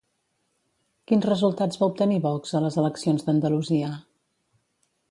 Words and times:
Quins 1.11 1.27
resultats 1.31 1.81
va 1.83 1.91
obtenir 1.91 2.19
Vox 2.25 2.57
a 2.61 2.63
les 2.65 2.81
eleccions 2.85 3.29
d'Andalusia? 3.29 3.95